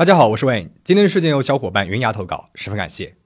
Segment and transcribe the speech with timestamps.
[0.00, 0.70] 大家好，我是 Wayne。
[0.82, 3.16] 今天的事件由小伙伴云牙投稿，十分感谢。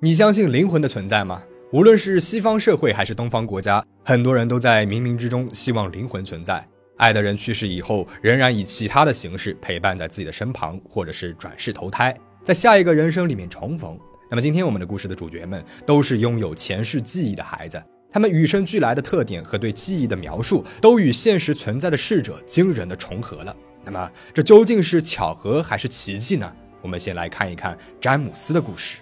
[0.00, 1.42] 你相信灵魂的存在吗？
[1.72, 6.64] 无论是西方社会还是东方国家，很多人都在冥冥之中希望灵魂存在。
[6.96, 13.98] 爱的人去世以后，仍然以其他的形式陪伴在自己的身旁，或者是转世投胎，在下一个人生里面重逢。
[14.30, 17.82] 那么，今天我们的故事的主角们都是拥有前世记忆的孩子。
[18.10, 23.54] 他们与生俱来的特点和对记忆的描述，都与现实存在的逝者惊人的重合了。
[23.84, 26.50] 那么，这究竟是巧合还是奇迹呢？
[26.80, 29.00] 我们先来看一看詹姆斯的故事。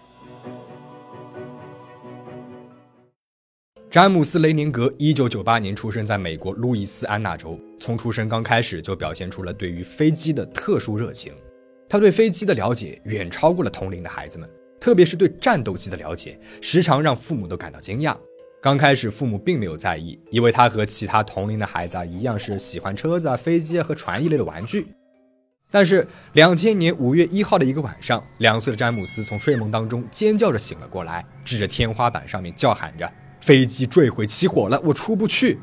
[3.89, 7.59] 詹姆斯·雷宁格，一九九八年出生在美国路易斯安那州。
[7.79, 11.33] 从出生刚开始就表现出了对于飞机的特殊热情。
[11.89, 14.51] 他对飞机的了解远超过了同龄的孩子们，
[14.81, 18.17] 特别是对战斗机的了解，时常让父母都感到惊讶。
[18.61, 24.89] 刚开始，父母并没有在意，以为他和其他同龄的孩子啊一样，是喜欢车子啊、飞机和船一类的玩具。
[25.71, 35.61] 但是，两千年五月一号的一个晚上，两岁的詹姆斯从睡梦当中尖叫着醒了过来，指着天花板上面叫喊着：“飞机坠毁起火了，我出不去！”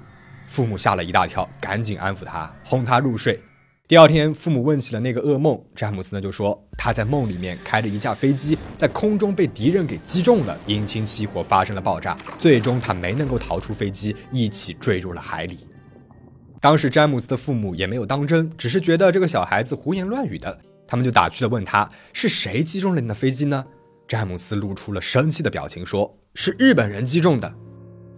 [0.48, 3.40] 父母吓了一大跳，赶紧安抚他，哄他入睡。
[3.86, 15.68] 第二天，父母问起了那个噩梦，詹姆斯呢就说他在梦里面开着一架飞机，在空中被敌人给击中了，引擎起火，发生了爆炸，最终他没能够逃出飞机，一起坠入了海里。
[16.62, 23.66] 当时詹姆斯的父母也没有当真，只是觉得这个小孩子胡言乱语的，他们就打趣的问他是谁击中了你的飞机呢？
[24.08, 27.54] 詹姆斯露出了生气的表情，说是日本人击中的。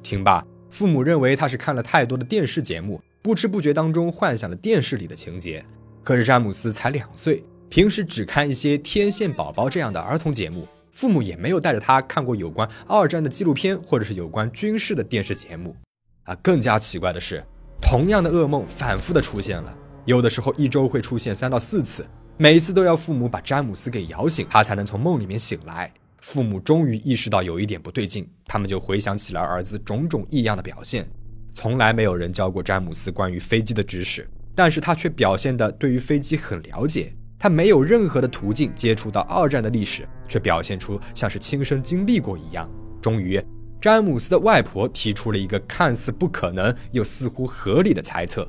[0.04, 3.02] 听罢，父母认为他是看了太多的电视节目。
[3.26, 5.66] 不知不觉当中幻想了电视里的情节，
[6.04, 15.76] 可是詹姆斯才两岁，平时只看一些天线宝宝这样的儿童节目，父母也没有带着他看过有关二战的纪录片或者是有关军事的电视节目。
[16.26, 17.44] 啊，更加奇怪的是，
[17.82, 22.06] 同样的噩梦反复的出现了，有的时候一周会出现三到四次，
[22.38, 25.92] 每次都要父母把詹姆斯给摇醒，他才能从梦里面醒来。
[26.22, 31.10] 父母终于意识到有一点不对劲，他们就回想起了儿子种种异样的表现。
[31.56, 37.16] 从来没有人教过詹姆斯关于飞机的知识，但是他却表现的对于飞机很了解。
[37.40, 42.70] 他没有任何的途径接触到二战的历史，却表现出像是亲身经历过一样。
[43.02, 43.42] 终于，
[43.80, 48.46] 詹姆斯的外婆提出了一个看似不可能又似乎合理的猜测：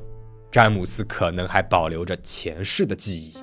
[0.51, 3.35] 詹姆斯可能还保留着前世的记忆。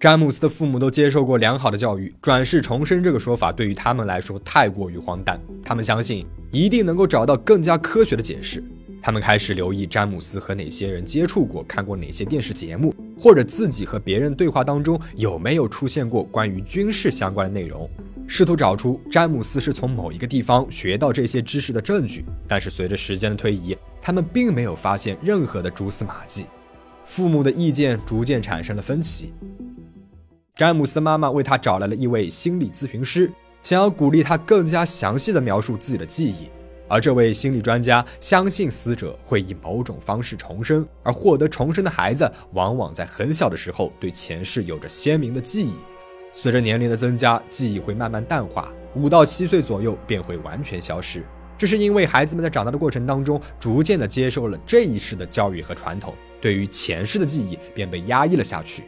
[0.00, 5.38] 詹姆斯的父母都接受过良好的教育，转世重生这个说法对于他们来说太过于荒诞。
[5.62, 8.64] 他们相信一定能够找到更加科学的解释。
[9.02, 17.86] 他们开始留意詹姆斯和哪些人接触过，看过哪些电视节目，或者自己和别人对话当中有没有出现过关于军事相关的内容，
[18.26, 22.24] 试图找出詹姆斯是从某一个地方学到这些知识的证据。
[22.48, 26.46] 但是随着时间的推移，他们并没有发现任何的蛛丝马迹。
[27.04, 29.34] 父母的意见逐渐产生了分歧。
[30.60, 33.32] 詹姆斯妈妈为他找来了一位心理咨询师，
[33.62, 36.50] 想要鼓励他更加详细的描述自己的记忆。
[36.86, 45.72] 而这位心理专家相信死者会以某种方式重生，而获得重生的孩子往往在很小的时候对前世有着鲜明的记忆。
[46.30, 51.24] 随着年龄的增加，记忆会慢慢淡化，五到七岁左右便会完全消失。
[51.56, 58.84] 这是因为孩子们在长大的过程当中，逐渐的接受了这一世的教育和传统，对于前世的记忆便被压抑了下去。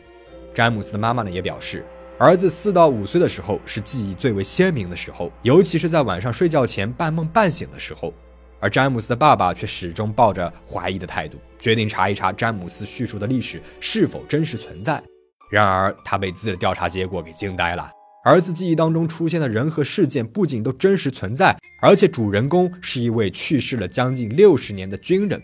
[0.55, 1.85] 詹姆斯的妈妈呢也表示，
[2.19, 8.13] 儿子四到五岁的时候是记忆最为鲜明的时候，尤其是在晚上睡觉前半梦半醒的时候。
[8.61, 15.03] 而詹姆斯的爸爸却始终抱着怀疑的态度，决定查一查詹姆斯叙述的历史是否真实存在。
[15.51, 17.91] 然而，他被自己的调查结果给惊呆了：
[18.25, 25.43] 儿子记忆当中出现的人和事件不仅都真实存在，而且主人公是一位去世了将近六十年的军人。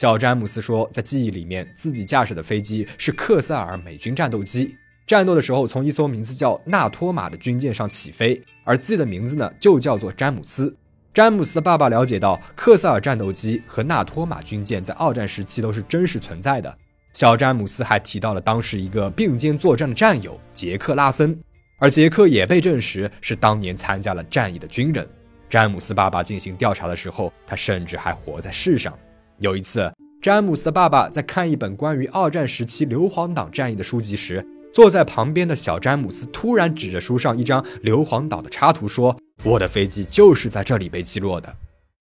[0.00, 4.74] 小詹姆斯说，在记忆里面，自己驾驶的飞机是克塞尔美军战斗机，
[5.06, 10.74] 战斗的时候从一艘名字叫纳托马的军舰上起飞，而自己的名字呢就叫做詹姆斯。
[11.12, 16.74] 詹姆斯的爸爸了解到，克塞尔战斗机和纳托马军舰在二战时期都是真实存在的。
[17.12, 21.38] 小詹姆斯还提到了当时一个并肩作战的战友杰克拉森，
[21.78, 25.06] 而杰克也被证实是当年参加了战役的军人。
[25.50, 28.98] 詹姆斯爸爸进行调查的时候，他甚至还活在世上。
[29.40, 29.90] 有一次，
[30.20, 41.50] 詹姆斯的爸爸在看一本关于二战时期硫磺岛战役的书籍时，坐在旁边的小詹姆斯突然指着书上一张硫磺岛的插图说：“我的飞机就是在这里被击落的。”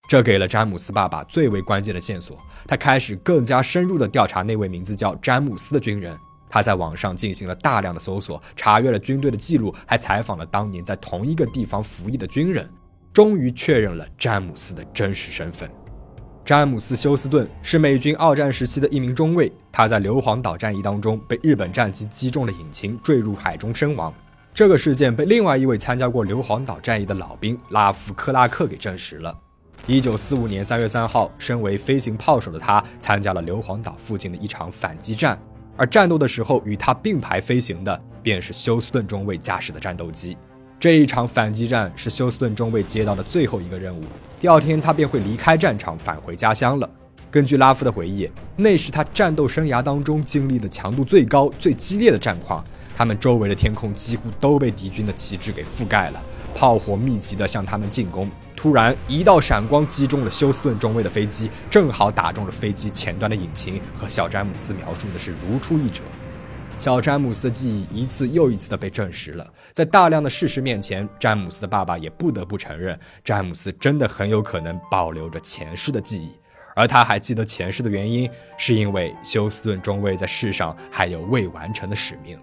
[0.09, 2.38] 这给了詹姆斯爸爸最为关键的线索。
[2.68, 6.13] 他开始更加深入地调查那位名字叫詹姆斯的军人。
[6.50, 12.69] 他在网上进行了大量的搜索，查阅了军队的记录，还采访了当年在同一个地方服役的军人，
[13.13, 15.71] 终于确认了詹姆斯的真实身份。
[16.50, 24.12] 詹姆斯·休斯顿是美军二战时期的一名中尉，他在硫磺岛战役当中被日本战机击中了引擎，坠入海中身亡。
[24.51, 29.31] 这个事件被另外一位参加过硫磺岛战役的老兵拉夫·克拉克给证实了。
[29.86, 35.40] 一九四五年三月三号，身为飞行炮手的他参加了硫磺岛附近的一场反击战，
[35.78, 40.36] 而战斗的时候与他并排飞行的便是休斯顿中尉驾驶的战斗机。
[40.80, 44.02] 这一场反击战是休斯顿中尉接到的最后一个任务，
[44.40, 46.90] 第二天他便会离开战场返回家乡了。
[47.30, 52.64] 根据拉夫的回忆，那是他战斗生涯当中经历的强度最高、最激烈的战况。
[52.96, 56.22] 他们周围的天空几乎都被敌军的旗帜给覆盖了，
[56.56, 58.30] 炮火密集地向他们进攻。
[58.56, 66.02] 突然，一道闪光击中了休斯顿中尉的飞机，正好打中了飞机前端的引擎，和小詹姆斯描述的是如出一辙。
[66.80, 76.31] 小詹姆斯的记忆一次又一次的被证实了，在大量的事实面前，詹姆斯的爸爸也不得不承认，詹姆斯真的很有可能保留着前世的记忆，
[76.78, 82.40] 而他还记得前世的原因，是因为休斯顿中尉在世上还有未完成的使命。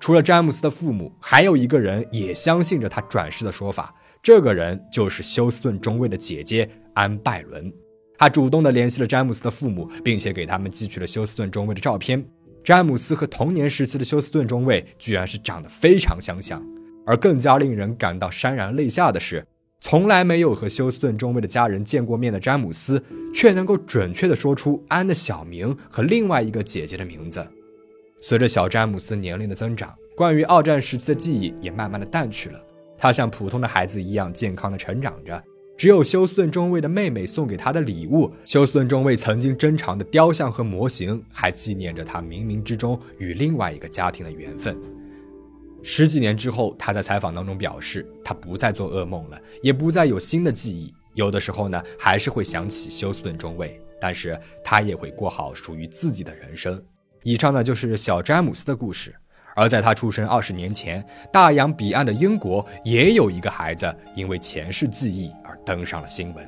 [0.00, 7.70] 除了詹姆斯的父母，还有一个人也相信着他转世的说法，这个人就是休斯顿中尉的姐姐安拜伦，
[8.16, 12.26] 他主动的联系了詹姆斯的父母，并且给他们寄去了休斯顿中尉的照片。
[12.66, 16.60] 詹姆斯和童年时期的休斯顿中尉居然是长得非常相像，
[17.06, 19.46] 而更加令人感到潸然泪下的是，
[19.80, 23.00] 从来没有和休斯顿中尉的家人见过面的詹姆斯，
[23.32, 27.46] 却能够准确地说出安的小名和另外一个姐姐的名字。
[28.20, 32.60] 随着小詹姆斯年龄的增长，关于二战时期的记忆也慢慢的淡去了，
[32.98, 35.40] 他像普通的孩子一样健康的成长着。
[35.76, 44.74] 只有休斯顿中尉的妹妹送给他的礼物，休斯顿中尉曾经珍藏的雕像和模型，还纪念着他冥冥之中与另外一个家庭的缘分。
[45.82, 50.92] 十几年之后，他在采访当中表示，他不再做噩梦了，也不再有新的记忆。
[51.12, 56.82] 有的时候呢，还是会想起休斯顿中尉，但是他也会过好属于自己的人生。
[57.22, 59.14] 以上呢，就是小詹姆斯的故事。
[59.56, 66.46] 而在他出生二十年前，大洋彼岸的英国也有一个孩子因为前世记忆而登上了新闻。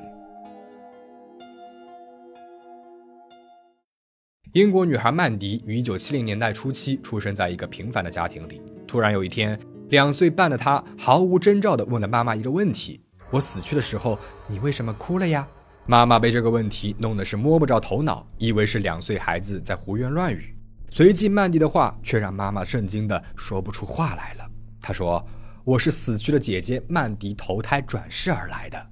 [4.53, 8.61] 英国女孩曼迪于一九七零年代初期出生在一个平凡的家庭里。
[8.87, 9.59] 突然有一天，
[9.89, 14.17] 两岁半的她毫无征兆地问了妈妈一个问题：“我死去的时候，
[14.47, 15.47] 你为什么哭了呀？”
[15.85, 20.55] 妈妈被这个问题弄得是摸不着头脑，以为是两岁孩子在胡言乱语。
[20.91, 24.49] 随即，曼迪的话却让妈妈震惊的说不出话来了。
[24.81, 25.23] 她说
[25.63, 28.87] ：“我是死去的姐姐曼迪投胎转世而来的。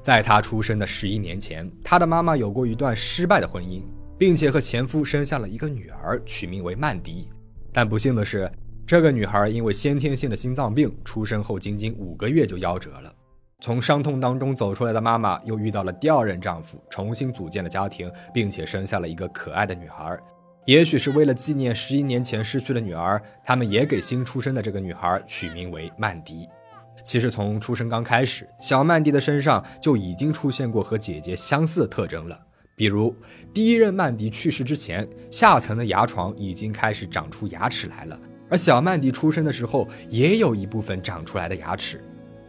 [0.00, 3.82] 在她出生的十一年前，她的妈妈有过一段失败的婚姻，
[4.18, 7.28] 并且和前夫生下了一个女儿，取名为曼迪。
[7.72, 8.50] 但不幸的是，
[8.84, 13.12] 这个女孩因为先天性的心脏病，出生后仅仅五个月就夭折了。
[13.60, 20.18] 从伤痛当中走出来的妈妈，又遇到了第二任丈夫，重新组建了家庭，并且生下了一个可爱的女孩。”
[20.64, 26.48] 也许是为了纪念十一年前失去的女儿，他们也给新出生的这个女孩取名为曼迪。
[27.02, 32.40] 其实从出生刚开始，小曼迪的身上就已经出现过和姐姐相似的特征了。
[32.76, 33.12] 比如，
[33.52, 38.16] 第一任曼迪去世之前，下层的牙床已经开始长出牙齿来了，
[38.48, 42.00] 而小曼迪出生的时候也有一部分长出来的牙齿。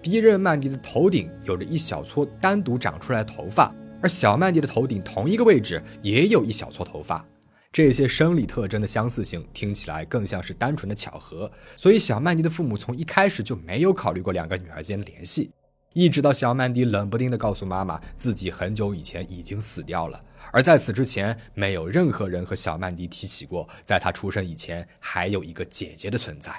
[0.03, 3.73] 第一任曼迪的头顶有着一小撮单独长出来的头发，
[4.03, 7.25] 而小曼迪的头顶同一个位置也有一小撮头发。
[7.73, 15.49] 这些生理特征的相似性听起来更像是单纯的巧合，所以小曼迪的父母从一开始就没有考虑过两个女儿间的联系，
[15.93, 26.53] 一直到小曼迪冷不丁地告诉妈妈自己很久以前已经死掉了，而在此之前，没有任何人和小曼迪提起过，在她出生以前还有一个姐姐的存在。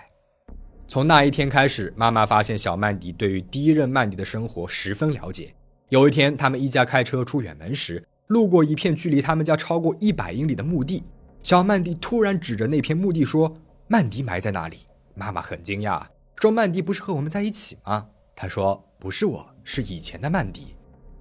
[0.89, 5.55] 从那一天开始，妈妈发现小曼迪对于第一任曼迪的生活十分了解。
[5.91, 8.05] 有一天，他们一家开车出远门时。
[8.29, 11.03] 路过一片距离他们家超过一百英里的墓地，
[11.43, 13.55] 小曼迪突然指着那片墓地说
[13.87, 14.79] ：“曼迪埋在那里。”
[15.15, 16.03] 妈妈很惊讶，
[16.41, 20.75] 说：“曼迪不是和我们在一起吗？”他说：“不是我，是以前的曼迪。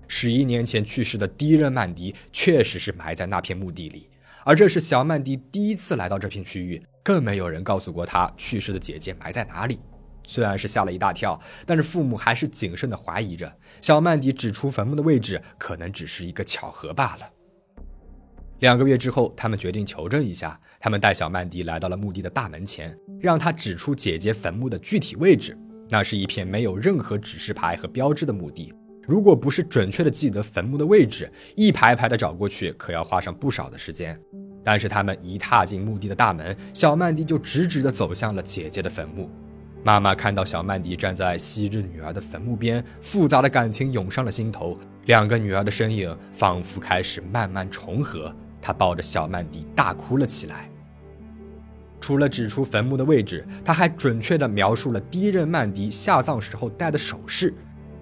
[0.07, 4.09] 十一年前去世的第一任曼迪确实是埋在那片墓地里，
[4.45, 9.79] 而这是小曼迪第一次来到这片区域，更没有人告诉过他去世的姐姐埋在哪里。”
[10.25, 13.51] 虽然是吓了一大跳，但是父母还是谨慎地怀疑着
[13.81, 17.29] 小曼迪指出坟墓的位置可能只是一个巧合罢了。
[18.59, 20.57] 两个月之后，他们决定求证一下。
[20.79, 25.57] 他们带小曼迪来到了墓地的大门前，让他指出姐姐坟墓的具体位置。
[25.89, 28.73] 那是一片没有任何指示牌和标志的墓地。
[29.05, 34.17] 如果不是准确的记得坟墓的位置，一排排的找过去，可要花上不少的时间。
[34.63, 39.29] 但是他们一踏进墓地的大门，小曼迪就直直地走向了姐姐的坟墓。
[39.85, 44.79] 妈妈看到小曼迪站在昔日女儿的坟墓边，复杂的感情涌上了心头。
[45.07, 48.33] 两个女儿的身影仿佛开始慢慢重合。
[48.61, 50.69] 她抱着小曼迪大哭了起来。
[51.99, 57.53] 除了指出坟墓的位置，他还准确地描述了第一任曼迪下葬时候戴的首饰：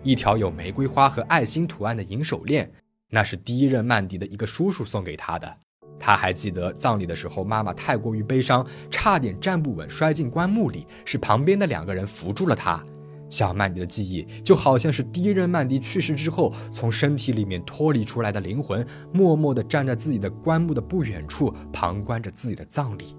[0.03, 2.71] 一条有玫瑰花和爱心图案的银手链，
[3.09, 5.57] 那是第一任曼迪的一个叔叔送给他的。
[6.03, 12.83] 他还记得葬礼的时候，妈妈太过于悲伤，差点站不稳，摔进棺木里，是旁边的两个人扶住了他。
[13.29, 23.15] 小曼迪的记忆就好像是第一任曼迪去世之后，从身体里面脱离出来的灵魂，默默地站在自己的棺木的不远处，旁观着自己的葬礼。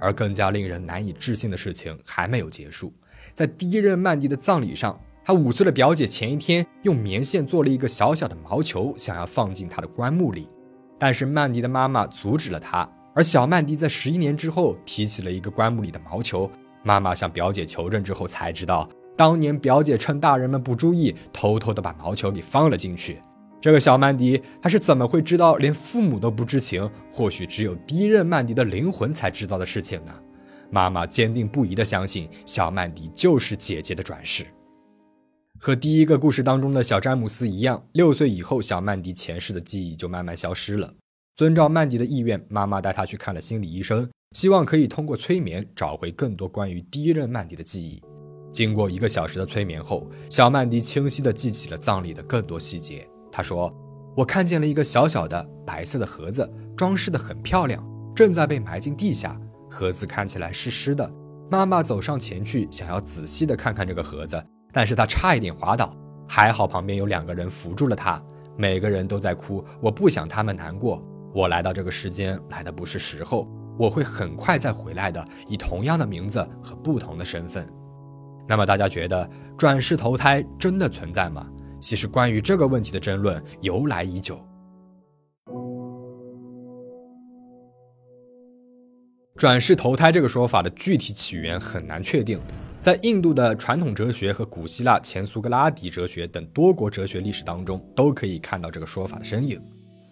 [0.00, 2.92] 而更加令人难以置信的事情还没有结束，
[3.32, 10.46] 在第一任曼迪的葬礼上，他五岁的表姐前一天用棉线做了一个小小的毛球，想要放进他的棺木里，
[10.98, 12.88] 但是曼迪的妈妈阻止了他。
[13.14, 16.50] 而小曼迪在十一年之后提起了一个棺木里的毛球，
[16.82, 23.20] 妈妈向表姐求证之后才知道，当年表姐趁大人们不注意，偷偷的把毛球给放了进去。
[23.60, 30.12] 这个小曼迪，他是怎么会知道连父母都不知情，或许只有第一任曼迪的灵魂才知道的事情呢？
[30.70, 34.46] 妈妈坚定不移地相信，小曼迪就是姐姐的转世。
[35.60, 40.94] 和第一个故事当中的小詹姆斯一样，六岁以后，小曼迪前世的记忆就慢慢消失了。
[41.34, 48.00] 遵照曼迪的意愿，妈妈带他去看了心理医生，希望可以通过催眠找回更多关于第一任曼迪的记忆。
[48.52, 53.04] 经过一个小时的催眠后，小曼迪清晰地记起了葬礼的更多细节。
[53.32, 53.72] 他说
[54.16, 57.84] ：“我看见了一个小小的白色的盒子，装饰的很漂亮，
[58.14, 59.38] 正在被埋进地下。
[59.68, 61.12] 盒子看起来湿湿的。
[61.50, 65.96] 妈妈走上前去，想要仔细的看看这个盒子，但是他差一点滑倒，
[66.28, 68.22] 还好旁边有两个人扶住了他。
[68.56, 71.02] 每个人都在哭，我不想他们难过。
[71.34, 73.48] 我来到这个世间来的不是时候，
[73.78, 77.66] 我会很快再回来的，以同样的名字和不同的身份。
[78.48, 81.46] 那么大家觉得转世投胎真的存在吗？”
[81.80, 84.44] 其实，关于这个问题的争论由来已久。
[89.36, 92.40] 转世投胎这个说法的具体起源很难确定，
[92.80, 99.60] 在印度的传统哲学和古希腊前苏格拉底哲学等多国哲学历史当中，都可以看到这个说法的身影。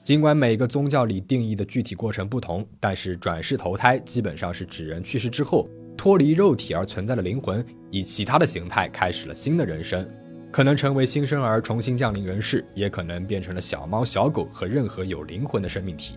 [0.02, 10.06] 尽管每个宗教里定义的具体过程不同，但是转世投胎基本上是指人去世之后，脱离肉体而存在的灵魂，以其他的形态开始了新的人生。
[10.50, 16.16] 可能成为新生儿重新降临人世，也可能变成了小猫、小狗和任何有灵魂的生命体。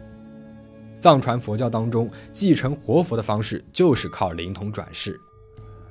[0.99, 5.19] 藏传佛教当中，继承活佛的方式就是靠灵童转世。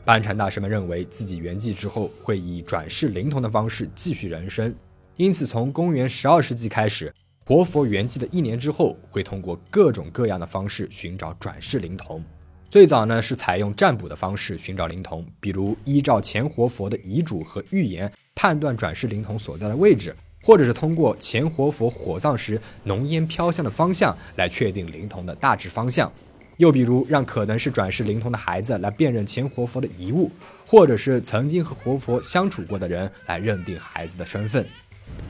[0.08, 4.74] 班禅大师们认为自己圆寂之后会以转世灵童的方式继续人生，
[5.16, 7.12] 因此从公元十二世纪开始，
[7.44, 12.24] 活佛圆寂的一年之后，会通过各种各样的方式寻找转世灵童。
[12.70, 26.10] 最早呢是采用占卜的方式寻找灵童，比如依照前活佛的遗嘱和预言判断转世灵童所在的位置，或者是通过前活佛火葬时浓烟飘向的方向来确定灵童的大致方向。
[26.58, 30.30] 又比如让可能是转世灵童的孩子来辨认前活佛的遗物，
[30.66, 34.64] 或者是曾经和活佛相处过的人来认定孩子的身份。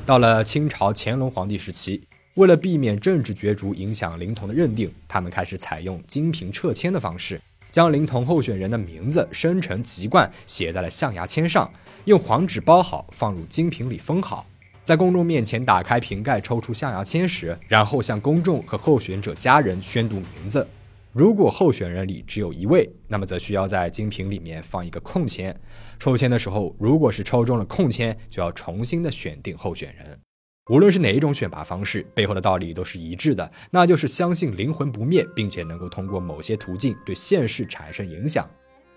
[0.04, 2.02] 到了清朝乾隆皇帝时期。
[2.34, 11.68] 为了避免政治角逐影响灵童的认定，他们开始采用金瓶撤签的方式，将灵童候选人的名字生成籍贯写在了象牙签上，
[12.04, 14.46] 用黄纸包好，放入金瓶里封好。
[14.84, 20.64] 在公众面前打开瓶盖，抽出象牙签时，然后向公众和候选者家人宣读名字。
[21.18, 25.52] 如果候选人里只有一位，那么则需要在金瓶里面放一个空签。
[25.98, 30.16] 抽签的时候，如果是抽中了空签，就要重新的选定候选人。
[30.70, 38.48] 无论是哪一种选拔方式，背后的道理都是一致的，那就是相信灵魂不灭，并且能够通过某些途径对现世产生影响。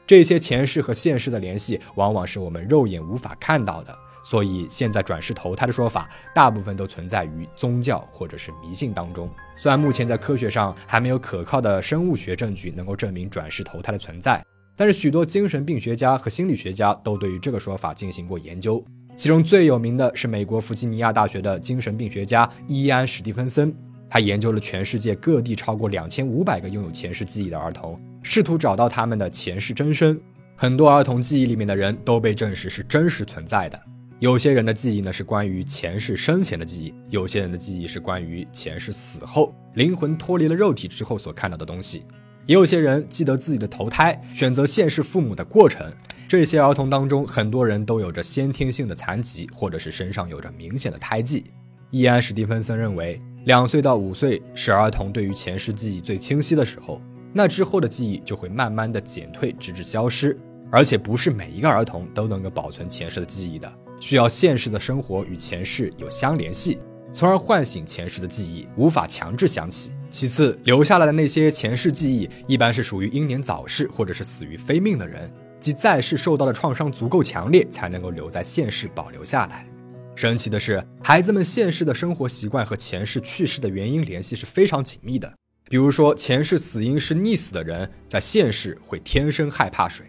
[0.06, 3.98] 这些前世和现世的联系，往往是我们肉眼无法看到的。
[4.24, 9.30] 所以，现在转世投胎的说法，大部分都存在于宗教或者是迷信当中。
[9.56, 14.44] 虽然目前在科学上还没有可靠的生物学证据能够证明转世投胎的存在，
[14.75, 18.84] 但是许多精神病学家和心理学家都对于这个说法进行过研究。
[19.16, 23.75] 其中最有名的是美国弗吉尼亚大学的精神病学家伊安·史蒂芬森，
[24.10, 30.20] 他研究了全世界各地超过两千五百个拥有前世记忆的儿童，试图找到他们的前世真身。
[30.56, 33.80] 很多儿童记忆里面的人都被证实是真实存在的。
[34.22, 42.04] 有些人的记忆呢是关于前世生前的记忆，有些人的记忆是关于前世死后灵魂脱离了肉体之后所看到的东西，
[42.46, 45.92] 也有些人记得自己的投胎、选择现世父母的过程。
[46.28, 51.46] 这些儿童当中，很多人都有着先天性的残疾，或者是身上有着明显的胎记。
[51.90, 57.01] 伊安·史蒂芬森认为，两岁到五岁是儿童对于前世记忆最清晰的时候，
[57.34, 60.40] 那之后的记忆就会慢慢的减退，直至消失。
[60.74, 63.70] 而且不是每一个儿童都能够保存前世的记忆的，
[64.01, 66.79] 需要现实的生活与前世有相联系，
[67.13, 69.91] 从而唤醒前世的记忆，无法强制想起。
[70.10, 79.67] 其次，留下来的那些前世记忆，一般是属于英年早逝或者是死于非命的人，即在世受到的创伤足够强烈，才能够留在现世保留下来。
[80.15, 85.31] 神奇的是，孩子们现世的生活习惯和前世去世的原因联系是非常紧密的。
[85.70, 90.08] 比如说，前世死因是溺死的人，在现世会天生害怕水。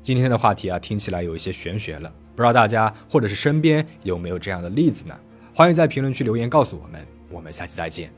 [0.00, 5.18] 今天的话题啊，听起来有一些玄学了，不知道大家或者是身边有没有这样的例子呢？
[5.52, 7.04] 欢迎在评论区留言告诉我们。
[7.28, 8.12] 我们下期再见。